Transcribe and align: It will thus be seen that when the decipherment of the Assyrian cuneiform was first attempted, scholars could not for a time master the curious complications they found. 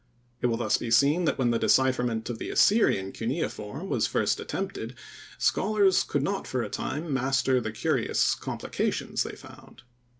It 0.41 0.47
will 0.47 0.57
thus 0.57 0.79
be 0.79 0.89
seen 0.89 1.25
that 1.25 1.37
when 1.37 1.51
the 1.51 1.59
decipherment 1.59 2.27
of 2.27 2.39
the 2.39 2.49
Assyrian 2.49 3.11
cuneiform 3.11 3.87
was 3.87 4.07
first 4.07 4.39
attempted, 4.39 4.95
scholars 5.37 6.01
could 6.03 6.23
not 6.23 6.47
for 6.47 6.63
a 6.63 6.69
time 6.69 7.13
master 7.13 7.61
the 7.61 7.71
curious 7.71 8.33
complications 8.33 9.21
they 9.21 9.35
found. 9.35 9.83